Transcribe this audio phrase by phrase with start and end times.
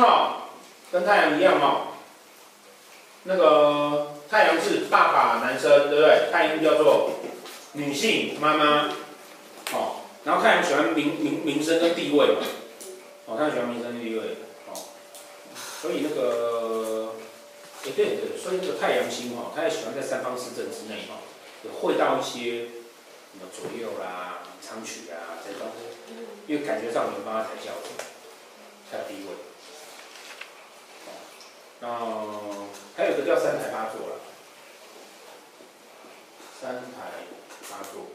[0.00, 0.36] 太阴星哈，
[0.90, 1.86] 跟太阳一样哈。
[3.24, 6.30] 那个太阳是爸爸男生，对不对？
[6.32, 7.10] 太阴叫做
[7.72, 8.88] 女性妈妈，
[9.72, 9.96] 哦。
[10.24, 12.40] 然后太阳喜欢名名名声跟地位嘛，
[13.26, 14.36] 哦，太阳喜欢名声跟地位，
[14.68, 14.72] 哦。
[15.80, 17.14] 所以那个，
[17.84, 21.20] 哎对对，所以那个太阳星哈，他也喜欢在三方四正之内哈，
[21.64, 22.68] 也会到一些
[23.32, 25.68] 什么左右啦、昌曲啊这种，
[26.46, 28.04] 因为感觉上你们帮他抬轿子，
[28.90, 29.36] 才有地位。
[31.82, 34.20] 哦，还有一个叫三台八座了，
[36.60, 37.24] 三台
[37.70, 38.08] 八座，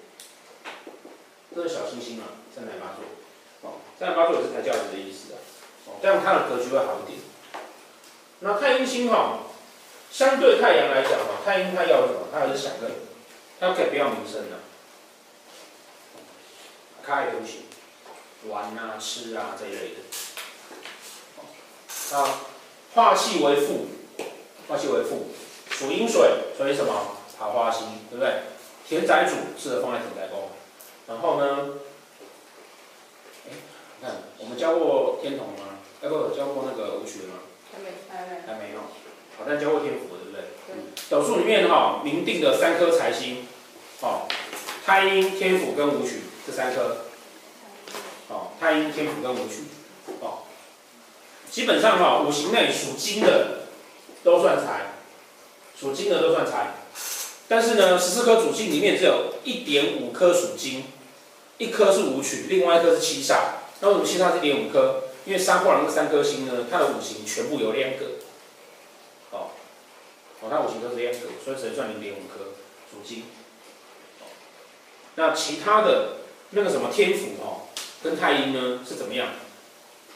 [1.55, 3.03] 这是小星星嘛，三台八座，
[3.61, 5.37] 哦，三台八座也是抬轿子的意思啊，
[5.87, 7.19] 哦，这样它的格局会好一点。
[8.41, 9.39] 那太阴星哈，
[10.11, 12.27] 相对太阳来讲哈，太阴它要什么？
[12.31, 12.91] 它还是想个，
[13.59, 14.59] 它可以不要名声的，
[17.03, 17.65] 它爱东西，
[18.47, 20.01] 玩啊、吃啊这一类的，
[22.15, 22.51] 啊。
[22.95, 23.87] 化气为父，
[24.67, 25.27] 化气为父，
[25.69, 26.21] 属阴水，
[26.57, 27.17] 所以什么？
[27.37, 28.43] 桃花星，对不对？
[28.87, 30.49] 田宅主适合放在田宅宫。
[31.07, 31.73] 然后呢？
[33.47, 33.51] 哎，
[33.99, 35.75] 你看，我们教过天同吗？
[36.01, 37.33] 哎，不，教过那个武曲的吗？
[37.73, 38.79] 还没，还没，还没有。
[39.37, 40.41] 好，但教过天府，对不对？
[40.65, 40.75] 对。
[41.09, 43.45] 斗数里面哈，明定的三颗财星，
[43.99, 44.25] 哦，
[44.85, 46.99] 太阴、天府跟武曲这三颗，
[48.29, 49.65] 哦，太阴、天府跟武曲。
[51.55, 53.59] 基本上哈，五行内属金的
[54.25, 54.87] 都算财，
[55.79, 56.73] 属金的都算财。
[57.47, 60.83] 但是呢，十四颗主星里面只有一点五颗属金，
[61.57, 63.37] 一颗是武曲，另外一颗是七煞。
[63.79, 65.03] 那为什么七煞是一点五颗？
[65.23, 68.05] 因为杀破狼这三颗星呢，它的五行全部有两个。
[69.31, 69.51] 哦，
[70.41, 72.51] 哦，它五行都是两个，所以只能算零点五颗
[72.91, 73.23] 属金。
[75.15, 76.17] 那其他的
[76.49, 77.69] 那个什么天府哦，
[78.03, 79.29] 跟太阴呢是怎么样？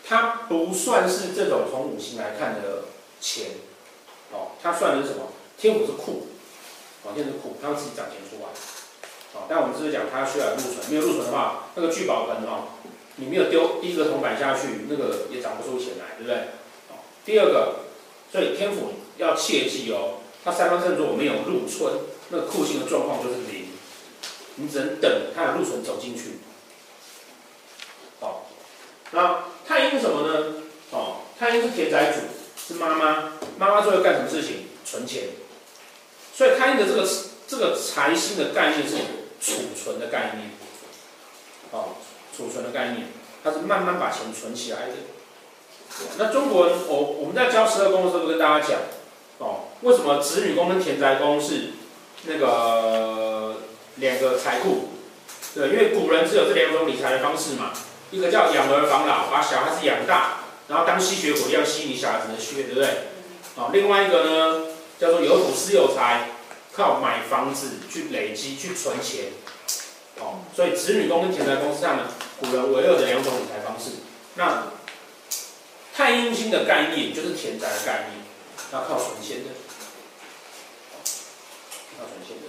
[0.09, 2.85] 它不算是这种从五行来看的
[3.21, 3.51] 钱，
[4.31, 5.27] 哦，它算的是什么？
[5.55, 6.25] 天府是库，
[7.03, 8.49] 哦，天是库，它会自己涨钱出来，
[9.33, 12.69] 哦，但我们只是讲它需要入存，没有入存的话，那个聚宝盆哦，
[13.17, 16.35] 你没有丢第一个铜板下去，那个也涨不出钱来，对不对？
[16.89, 17.81] 哦，第二个，
[18.31, 21.93] 所以天府要切记哦，它三方圣座没有入存，
[22.29, 23.67] 那个库性的状况就是零，
[24.55, 26.39] 你只能等它的入存走进去，
[28.21, 28.41] 哦，
[29.11, 29.43] 那。
[29.69, 30.45] 太阴是什么呢？
[30.89, 32.21] 哦，太阴是田宅主，
[32.57, 33.33] 是妈妈。
[33.59, 34.65] 妈妈最后干什么事情？
[34.83, 35.25] 存钱。
[36.33, 37.07] 所以太阴的这个
[37.47, 38.95] 这个财星的概念是
[39.39, 40.49] 储存的概念。
[41.69, 41.97] 哦，
[42.35, 43.09] 储存的概念，
[43.43, 44.93] 它是慢慢把钱存起来的。
[46.17, 48.79] 那中国人，我我们在教十二宫的时候，跟大家讲，
[49.37, 51.73] 哦，为什么子女宫跟田宅宫是
[52.25, 53.57] 那个
[53.97, 54.89] 两个财库？
[55.53, 57.71] 对，因为古人只有这两种理财的方式嘛。
[58.11, 62.89] 一个叫养儿防老，把小孩子养大，然后当吸血鬼一样吸你小孩子的血，对不对？
[63.55, 64.65] 哦，另外一个呢，
[64.99, 66.29] 叫做有土斯有财，
[66.73, 69.25] 靠买房子去累积去存钱。
[70.19, 72.05] 哦，所以子女宫跟田宅宫是他们
[72.39, 74.01] 古人唯二的两种理财方式。
[74.35, 74.67] 那
[75.95, 78.25] 太阴星的概念就是田宅的概念，
[78.73, 79.51] 要靠存钱的，
[81.99, 82.47] 靠存钱的。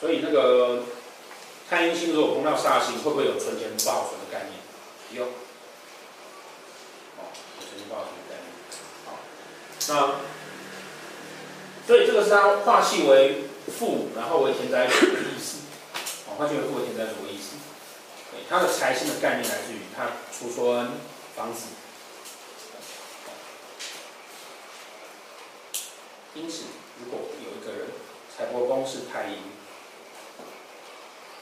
[0.00, 0.84] 所以那个。
[1.72, 4.60] 太阴星如果碰到煞星，会不会有存钱不好存的概念？
[5.12, 5.24] 有，
[7.16, 8.52] 哦，存钱不好存的概念。
[9.06, 9.16] 好，
[9.88, 10.20] 那
[11.86, 13.44] 所以这个是它化气为
[13.78, 15.60] 父，然后为田宅主的意思。
[16.28, 17.56] 哦，化气为父为田宅主的意思。
[18.32, 20.90] 对，它的财星的概念来自于它储存
[21.34, 21.68] 房子。
[26.34, 26.64] 因此，
[27.00, 27.88] 如果有一个人
[28.28, 29.38] 财帛宫是太阴。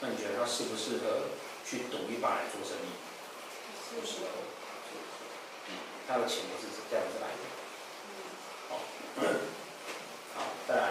[0.01, 1.29] 那你觉得他适不适合
[1.63, 2.89] 去赌一把来做生意？
[3.93, 4.27] 不适合。
[5.67, 5.75] 嗯，
[6.07, 7.37] 他的钱不是这样子来的。
[8.69, 8.79] 好，
[10.35, 10.81] 好，再来。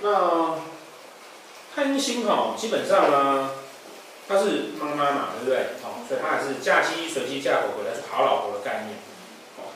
[0.00, 0.60] 那
[1.74, 3.50] 太阴星哈，基本上呢，
[4.28, 5.70] 他是妈妈嘛，对不对？
[5.82, 8.98] 好，所以他还是嫁鸡随鸡嫁狗回来是好老婆的概念。
[9.56, 9.74] 哦，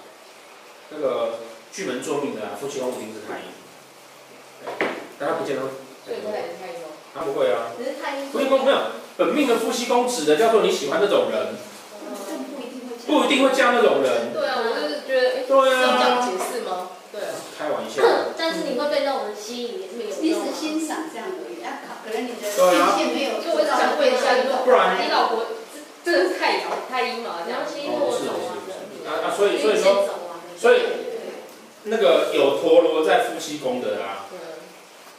[0.91, 1.41] 那个
[1.73, 3.47] 巨门坐命的夫妻宫一定是太阴。
[4.63, 4.89] 对，
[5.19, 5.63] 但他不见得。
[6.07, 6.82] 对，不太太阴。
[7.15, 8.31] 他不会啊，可是太阴。
[8.31, 8.79] 夫妻宫没有，
[9.19, 11.55] 本命的夫妻宫指的叫做你喜欢那种人，
[13.07, 14.33] 不一定会嫁那种人。
[14.33, 16.89] 对啊，我就是觉得，哎，对啊，是这样解释吗？
[17.13, 17.37] 对啊。
[17.59, 18.03] 开玩笑。
[18.39, 20.17] 但是你会被那种人吸引，没有？
[20.21, 22.57] 你只欣赏这样而已，啊，可能你的界
[22.97, 23.45] 限没有。
[23.45, 25.45] 就我想问一下，不然你老婆
[26.03, 27.45] 真的是太阳太阴嘛？
[27.45, 28.57] 这样星座走啊。
[29.05, 30.09] 啊啊，所以所以说，
[30.57, 30.81] 所以
[31.85, 34.25] 那个有陀螺在夫妻宫的啊。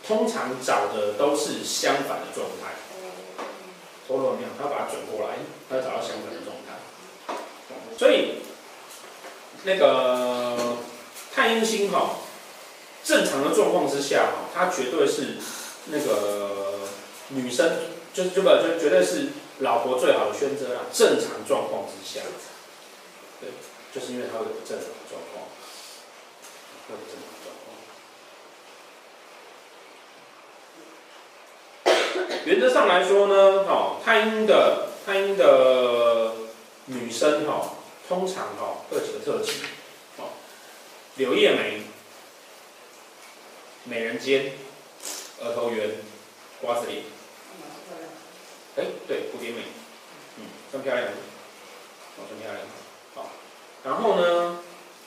[0.06, 2.74] 通常找的都是相反的状态。
[4.06, 5.38] 陀螺庙，他把它转过来，
[5.70, 7.36] 他找到相反的状态。
[7.98, 8.42] 所以
[9.64, 10.76] 那个
[11.34, 12.10] 太阴星哈、哦，
[13.04, 15.38] 正常的状况之下哈、哦，它绝对是
[15.86, 16.80] 那个
[17.30, 17.78] 女生，
[18.14, 19.30] 就就不就绝对是
[19.60, 20.84] 老婆最好的选择啊。
[20.92, 22.26] 正常状况之下，
[23.40, 23.52] 对，
[23.94, 25.48] 就是因为它会有不正常的状况，
[26.88, 27.43] 不正常。
[32.46, 36.34] 原则上来说呢，哈，太阴的太阴的
[36.88, 37.74] 女生哈。
[38.10, 39.54] 通常哈，会有几个特质，
[40.18, 40.36] 哦，
[41.16, 41.82] 柳叶眉、
[43.86, 44.52] 美人尖、
[45.40, 45.90] 额头圆、
[46.62, 47.04] 瓜子脸。
[48.76, 49.62] 哎，对，蝴蝶眉，
[50.38, 52.60] 嗯，真漂亮，哦，真漂亮，
[53.16, 53.30] 好。
[53.86, 54.60] 然后呢，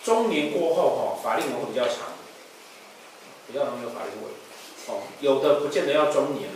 [0.03, 2.17] 中年过后哈，法令纹会比较长，
[3.47, 4.33] 比较容易有法令纹。
[4.89, 6.49] 哦，有的不见得要中年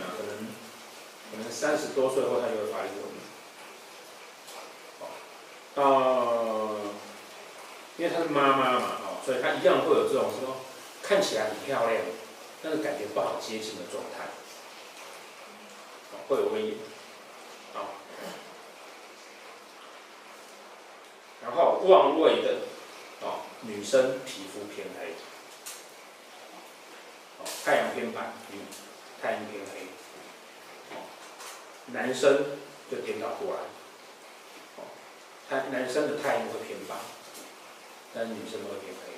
[1.31, 3.11] 可能三十多岁后他就有法令纹。
[5.73, 6.75] 呃，
[7.95, 10.57] 因为她是妈妈嘛，哦，所以她一样会有这种说
[11.01, 12.03] 看起来很漂亮，
[12.61, 14.25] 但是感觉不好接近的状态，
[16.11, 16.77] 哦，会有威严，
[17.73, 17.87] 好，
[21.41, 22.57] 然后旺位的，
[23.21, 25.13] 哦，女生皮肤偏黑，
[27.39, 28.59] 哦，太阳偏白，嗯，
[29.21, 29.87] 太阳偏黑，
[31.93, 32.45] 男生
[32.89, 33.59] 就颠倒过来。
[35.49, 36.95] 男男生的太阳会偏白，
[38.13, 39.11] 但是女生会偏黑。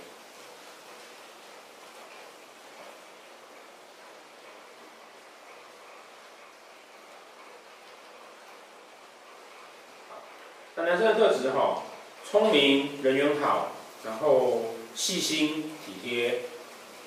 [10.75, 11.83] 那男生的特质哈，
[12.29, 13.73] 聪明、人缘好，
[14.03, 16.41] 然后细心、体贴。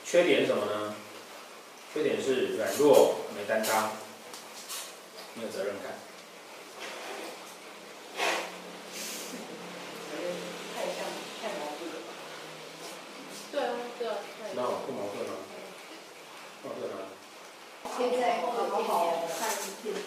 [0.04, 0.94] 缺点什么呢？
[1.92, 3.90] 缺点是软弱、没担当、
[5.37, 5.93] 没有责任感。
[14.55, 15.35] 那不矛盾吗？
[16.65, 16.97] 矛盾吗？
[17.99, 19.49] 现在好好看
[19.83, 20.00] 天机。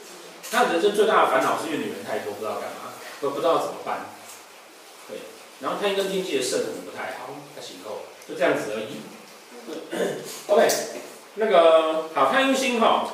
[0.50, 4.08] 他人生最大的烦恼是因为女人太多，不知道干嘛，都不知道怎么办。
[5.08, 5.20] 对，
[5.60, 9.02] 然后他跟天机的设可能不太好，他行后就这样子而已。
[10.48, 10.68] OK，
[11.36, 13.12] 那个好，太阴星哈，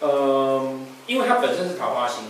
[0.00, 2.24] 嗯、呃，因为他本身是桃花星，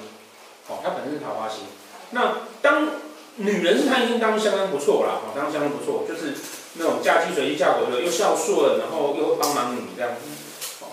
[0.68, 1.64] 哦，它本身是桃花星。
[2.10, 2.88] 那当
[3.36, 6.34] 女人是太阴星，当相当不错啦，哦，当相当不错，就是。
[6.78, 10.84] 那种嫁鸡随鸡嫁狗的，又孝顺，然后又帮忙你这样子。
[10.84, 10.92] 哦，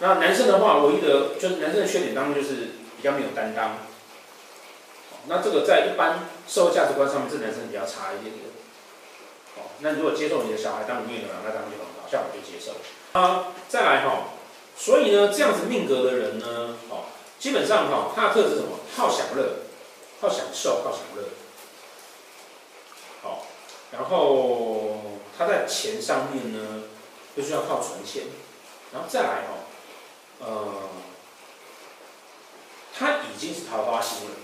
[0.00, 3.78] 那男生的话，唯一的就是男生的缺点当中就是比较没有担当。
[5.28, 8.50] 那这个在一般社会价值观上面，这男生比较差一点点。
[9.54, 12.74] 哦，那如果接受你的小孩当你女儿，那当然就很好，像我就接受。
[13.14, 14.31] 啊，再来哈，
[14.76, 17.04] 所以呢，这样子命格的人呢，哦，
[17.38, 18.78] 基本上哈，他的特质什么？
[18.96, 19.60] 好享乐，
[20.20, 21.24] 好享受，好享乐。
[23.22, 23.46] 好，
[23.92, 24.98] 然后。
[25.38, 26.84] 他在钱上面呢，
[27.34, 28.24] 就是要靠存钱，
[28.92, 29.64] 然后再来哦，
[30.40, 30.88] 呃，
[32.94, 34.36] 他已经是桃花星了，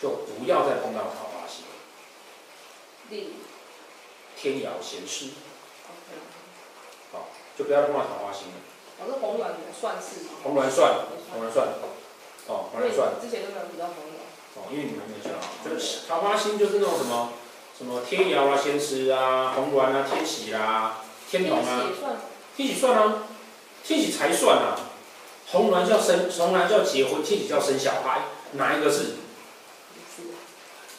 [0.00, 1.64] 就不要再碰到桃花星。
[3.08, 3.32] 例如，
[4.36, 5.30] 天姚贤师。
[7.10, 8.54] 好，就不要碰到桃花星了。
[9.00, 10.30] 我说红鸾也算是吗？
[10.44, 11.68] 红鸾算，红鸾算。
[12.46, 13.16] 哦，红鸾算。
[13.20, 14.20] 之前都没有提到红鸾。
[14.56, 17.32] 哦，因为你们没有讲，就是桃花星就是那种什么。
[17.78, 21.86] 什么天姚啊、咸湿啊、红鸾啊、天喜啦、啊、天龙啊，
[22.54, 23.22] 天喜算啊，
[23.82, 24.76] 天喜才算啊。
[25.46, 29.14] 红鸾叫生，红鸾叫结婚，天喜叫生小孩，哪一个是？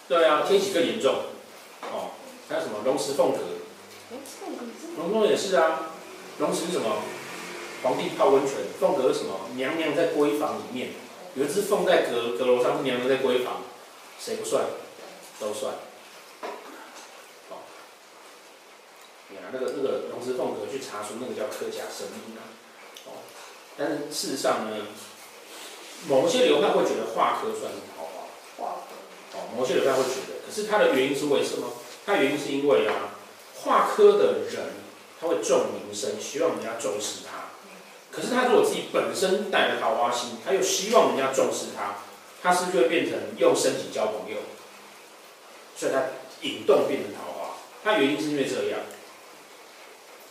[0.08, 1.14] 对啊，天喜更严重。
[1.84, 2.18] 哦，
[2.50, 3.38] 还有什么龙石凤阁？
[4.98, 5.92] 龙凤也是啊。
[6.40, 6.96] 龙石是什么？
[7.84, 8.56] 皇帝泡温泉。
[8.80, 9.50] 凤阁是什么？
[9.56, 10.90] 娘娘在闺房里面，
[11.36, 13.64] 有一只凤在阁阁楼上，是娘娘在闺房，
[14.20, 14.66] 谁不算？
[15.40, 15.74] 都算。
[19.54, 22.40] 那个那个龙池凤阁去查出那个叫客家神医啊，
[23.06, 23.20] 哦，
[23.78, 24.78] 但是事实上呢，
[26.08, 28.24] 某些流派会觉得化科算是桃花，
[28.56, 31.68] 化科，哦，某些流派会觉得，可是它的原因是为什么？
[32.06, 33.12] 它原因是因为啊，
[33.62, 34.68] 化科的人
[35.20, 37.31] 他会重名声，希望人家重视他，
[38.12, 42.00] 可是他如果自己本身带着桃花心，他又希望人家重视他，
[42.44, 44.38] 他是不是就会变成用身体交朋友？
[45.78, 46.04] 所以他
[46.42, 48.82] 引动变成桃花，他原因是因为这样。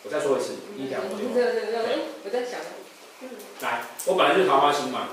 [0.03, 1.09] 我再说一次，一两个。
[1.17, 2.61] 对对对，我在想。
[3.61, 5.09] 来，我本来就是桃花心嘛，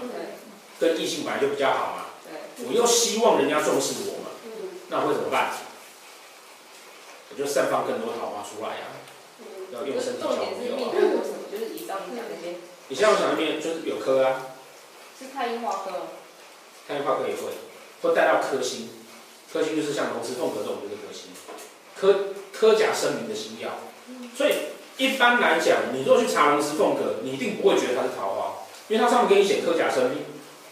[0.80, 2.06] 跟异性本来就比较好嘛，
[2.68, 4.32] 我又希望人家重视我嘛，
[4.90, 5.52] 那我会怎么办？
[7.30, 8.88] 我就散发更多桃花出来呀，
[9.74, 10.92] 要用身体交朋友啊。
[11.88, 12.58] 你讲那些。
[12.90, 14.56] 你像我讲那边就是有科啊。
[15.20, 15.92] 是太阴化科。
[16.88, 17.52] 太阴化科也会，
[18.02, 18.90] 会带到科星，
[19.52, 21.32] 科星就是像龙池凤阁这种就是科星。
[21.96, 23.70] 科科甲声明的星曜，
[24.36, 24.54] 所以
[24.98, 28.54] 一般来讲，你如果去查龙池凤阁，你一定不会觉得它是桃花，
[28.88, 30.20] 因为它上面给你写科甲声明，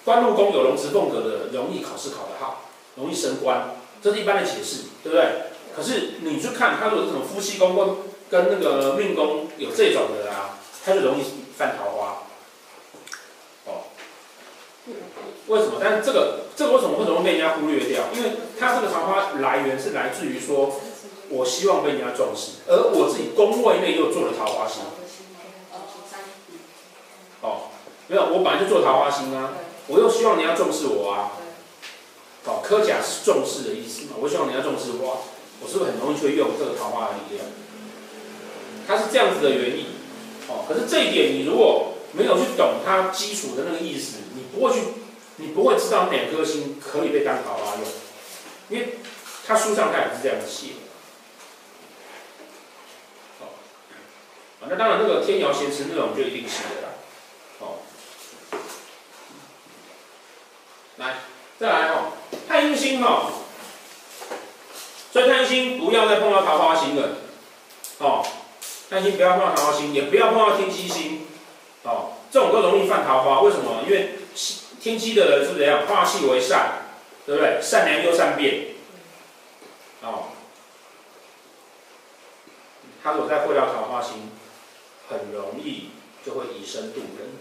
[0.04, 5.26] 官禄宫有龙池凤阁的，容易考试考得好，容易升官，这是一般的解释，对不对？
[5.76, 7.98] 可是你去看它如果是什么夫妻宫跟
[8.30, 10.25] 跟那个命宫有这种的
[10.86, 11.24] 啊，它就容易
[11.58, 12.24] 犯桃花。
[13.66, 13.90] 哦，
[15.48, 15.80] 为什么？
[15.82, 18.04] 但是这个这个为什么会容易被人家忽略掉？
[18.14, 20.80] 因为它这个桃花来源是来自于说。
[21.28, 24.84] 我希望被人家重视，而我自己宫位内又做了桃花星。
[27.42, 27.72] 哦，
[28.06, 29.54] 没有，我本来就做桃花星啊，
[29.88, 31.32] 我又希望人家重视我啊。
[32.46, 35.26] 哦，科甲是重视的意思嘛，我希望人家重视我，
[35.64, 37.48] 我是不是很容易去用这个桃花的力量？
[38.88, 39.95] 它是这样子的原因。
[40.48, 44.82] 哦，可是这一点你如果没有去懂它基础的那个意思，你不会去，
[45.38, 47.84] 你不会知道哪颗星可以被当桃花用，
[48.70, 49.00] 因为
[49.46, 50.68] 它书上它也是这样写。
[54.68, 56.90] 那当然，那个天姚咸池那种就一定是的啦。
[57.60, 57.78] 哦，
[60.98, 61.18] 来，
[61.60, 62.14] 再来哦，
[62.48, 63.32] 太阴星哦，
[65.14, 67.18] 所以太阴星不要再碰到桃花星了。
[68.00, 68.26] 哦，
[68.96, 71.28] 太阴星不要碰到桃花星，也不要碰到天机星。
[71.84, 73.84] 哦，这种都容易犯桃花，为什么？
[73.86, 74.12] 因为
[74.80, 75.86] 天机的人是怎样？
[75.86, 76.84] 化气为善，
[77.26, 77.60] 对不对？
[77.62, 78.68] 善良又善变。
[80.02, 80.30] 哦，
[83.04, 84.32] 他如果再会到桃花星。
[85.08, 85.92] 很容易
[86.26, 87.38] 就会以身度人。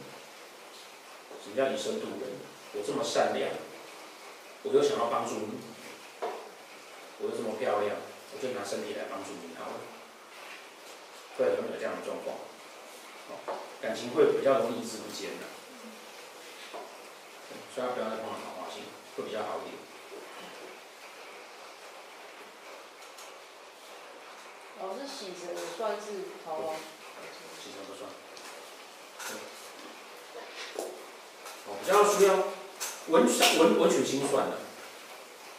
[1.43, 2.29] 什么叫以身度人？
[2.75, 3.49] 我这么善良，
[4.65, 6.29] 我又想要帮助你，
[7.21, 7.97] 我又这么漂亮，
[8.35, 9.94] 我就拿身体来帮助你好了。
[11.37, 12.37] 会有没有这样的状况？
[13.81, 15.47] 感情会比较容易一直不坚的。
[17.75, 18.85] 所以不要再碰到桃花星，
[19.17, 19.77] 会比较好一点。
[24.81, 26.07] 老师喜神也算是
[26.45, 26.75] 桃花。
[27.63, 28.11] 其实不算，
[31.67, 32.31] 哦，比较需要
[33.09, 33.25] 文
[33.59, 34.59] 文文曲星算的，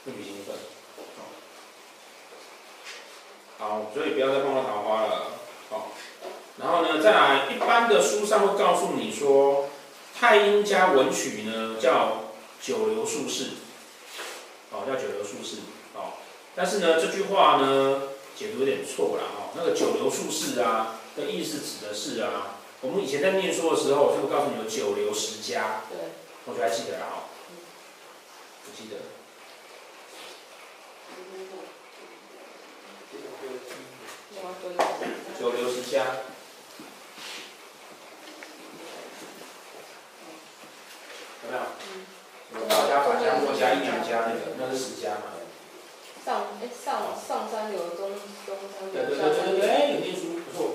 [0.06, 0.56] 文曲星算，
[3.58, 5.25] 好，所以不要再碰到桃花了，好，
[7.06, 9.70] 再来一般的书上会告诉你说，
[10.20, 13.50] 太阴加文曲呢叫九流术士，
[14.72, 15.58] 哦，叫九流术士，
[15.94, 16.14] 哦，
[16.56, 18.02] 但是呢这句话呢
[18.36, 20.96] 解读有点错了，哦，那个九流术士啊。
[21.16, 26.10] 的意思指的是啊，我们以前在念书的时候，就会告诉你有九流十家，对，
[26.46, 27.30] 我就还记得啊，
[28.66, 28.98] 不记得。
[35.40, 36.04] 九流十家，
[41.46, 41.62] 有没有？
[42.54, 45.34] 有道家、法家、墨家、阴阳家那个，那是十家嘛？
[46.26, 48.12] 上哎上上山有中
[48.46, 48.94] 中山有。
[48.94, 50.74] 对对对对对，哎，有念书不错。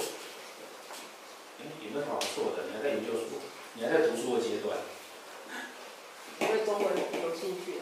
[1.58, 2.64] 有没有好做的？
[2.68, 3.40] 你还在研究所，
[3.74, 4.78] 你还在读书的阶段。
[6.38, 6.84] 对中文
[7.22, 7.80] 有兴趣。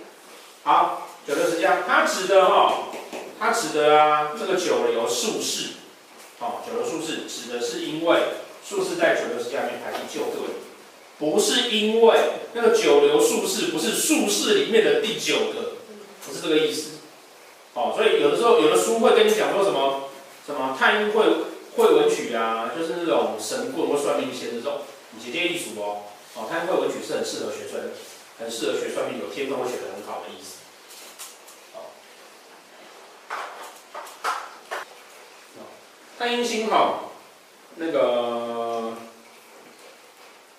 [0.64, 2.88] 好，九流十家，它指的哈，
[3.38, 5.74] 它指的啊，这个九流术士，
[6.40, 8.18] 哦，九流术士指的是因为
[8.64, 10.38] 术士在九流十家里面排第九个，
[11.18, 12.18] 不是因为
[12.54, 15.76] 那个九流术士不是术士里面的第九个，
[16.26, 16.98] 不是这个意思。
[17.74, 20.10] 哦，所以有的时候有的书会跟你讲说什么
[20.46, 21.24] 什么太阴会。
[21.76, 24.80] 会文曲啊，就是那种神棍或算命先生这种，
[25.12, 26.02] 你直接一数哦。
[26.34, 27.84] 哦，太阴会文曲是很适合学算，
[28.40, 30.56] 很适合学算命，有天分会学得很好的意思。
[31.76, 31.94] 哦，
[36.18, 37.12] 太阴星哈，
[37.76, 38.94] 那个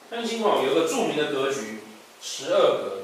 [0.10, 1.79] 太阴星哈有个著名的格局，
[2.22, 2.98] 十二格。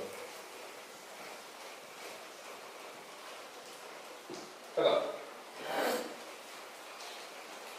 [4.76, 5.02] 这个。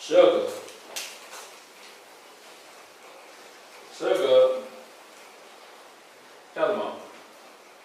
[0.01, 0.47] 十二格，
[3.99, 4.61] 十二格
[6.55, 6.93] 叫什么？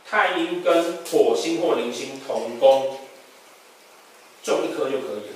[0.07, 2.99] 太阴跟火星或铃星同宫，
[4.43, 5.33] 中一颗就可以了，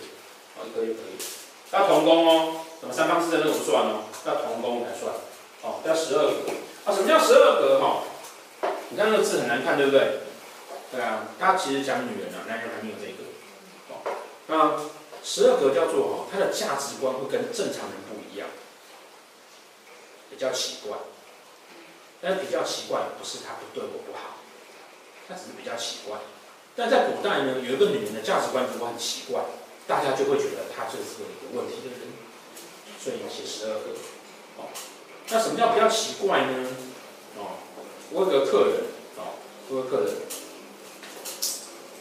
[0.60, 1.24] 啊，一颗就可以了。
[1.72, 5.12] 要同宫哦，什么三方四正那种算哦，要同宫才算。
[5.64, 6.52] 哦，叫十二格。
[6.86, 7.80] 啊，什么叫十二格？
[7.80, 8.04] 哈，
[9.06, 10.20] 那个字很难看，对不对？
[10.92, 13.24] 对啊，他其实讲女人啊，男人还没有这个。
[13.90, 14.16] 哦，
[14.48, 14.90] 那。
[15.28, 18.48] 十二格叫做哈，他的价值观会跟正常人不一样，
[20.30, 21.00] 比较奇怪。
[22.22, 24.38] 但是比较奇怪的不是他不对我不好，
[25.28, 26.20] 他只是比较奇怪。
[26.76, 29.42] 但在古代呢，有一个女人的价值观如果很奇怪，
[29.88, 32.14] 大家就会觉得她就是个有问题的人，
[33.02, 33.98] 所以要写十二格。
[34.58, 34.70] 哦，
[35.30, 36.70] 那什么叫比较奇怪呢？
[37.40, 37.58] 哦，
[38.12, 38.94] 我有个客人，
[39.68, 40.14] 多，客人，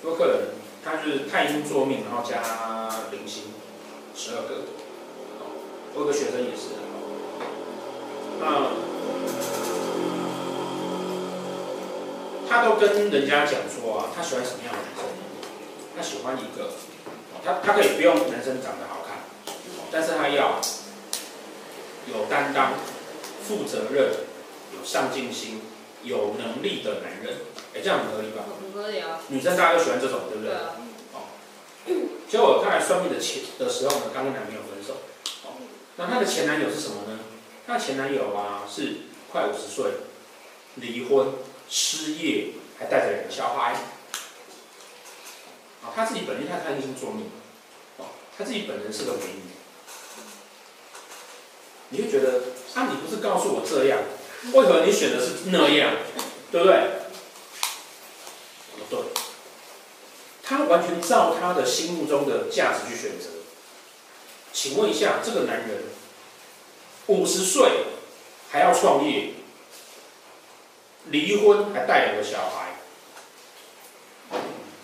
[0.03, 0.49] 多客人，
[0.85, 2.43] 他就是太阴坐命，然后加
[3.11, 3.45] 零星，
[4.15, 4.65] 十二个。
[5.95, 6.75] 我有个学生也是，
[8.41, 8.73] 那
[12.49, 15.05] 他都跟人家讲说啊，他喜欢什么样的男生？
[15.97, 16.73] 他喜欢一个，
[17.45, 19.19] 他他可以不用男生长得好看，
[19.91, 20.61] 但是他要
[22.13, 22.73] 有担当、
[23.45, 24.11] 负责任、
[24.77, 25.63] 有上进心、
[26.03, 27.37] 有能力的男人。
[27.75, 28.45] 哎，这样很合理吧？
[28.63, 29.21] 很合理啊。
[29.29, 30.51] 女生大家都喜欢这种，对不对？
[30.51, 30.77] 对啊。
[31.13, 31.19] 哦。
[32.31, 35.03] 结果他来算命的前的时候呢，刚跟男朋友分手。
[35.45, 35.59] 哦。
[35.97, 37.19] 那他的前男友是什么呢？
[37.67, 38.97] 他的前男友啊是
[39.33, 39.87] 快五十岁，
[40.77, 41.33] 离婚、
[41.69, 43.73] 失业，还带着两个小孩。
[45.83, 47.31] 啊，他自己本身他太阴星坐命，
[47.99, 48.07] 哦，
[48.39, 49.43] 他自己本人是个美女。
[51.91, 52.41] 你就觉得，
[52.75, 54.01] 啊，你不是告诉我这样，
[54.53, 55.93] 为何你选的是那样，
[56.51, 56.67] 对不？
[56.67, 56.91] 对，
[60.45, 63.29] 他完全照他的心目中的价值去选择。
[64.53, 65.85] 请问一下，这个男人
[67.07, 67.87] 五十岁
[68.51, 69.31] 还要创业，
[71.07, 72.77] 离婚还带两个小孩，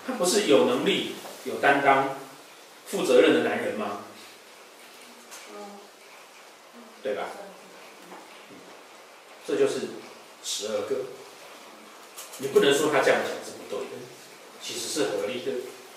[0.07, 2.16] 他不是有能力、有担当、
[2.87, 4.05] 负责任的男人吗？
[7.03, 7.29] 对吧？
[9.46, 9.88] 这就是
[10.44, 10.96] 十二个。
[12.38, 13.33] 你不能说他这样讲，
[14.62, 15.53] 其实是合理的，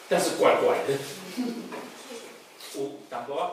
[0.09, 0.97] 但是怪怪的。
[2.79, 3.51] 五，打过。